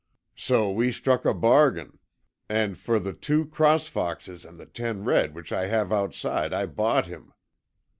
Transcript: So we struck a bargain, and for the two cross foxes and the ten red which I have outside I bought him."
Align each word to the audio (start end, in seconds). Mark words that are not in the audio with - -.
So 0.35 0.71
we 0.71 0.91
struck 0.91 1.25
a 1.25 1.33
bargain, 1.35 1.99
and 2.49 2.75
for 2.75 2.99
the 2.99 3.13
two 3.13 3.45
cross 3.45 3.87
foxes 3.87 4.43
and 4.45 4.59
the 4.59 4.65
ten 4.65 5.03
red 5.03 5.35
which 5.35 5.53
I 5.53 5.67
have 5.67 5.93
outside 5.93 6.53
I 6.53 6.65
bought 6.65 7.05
him." 7.05 7.31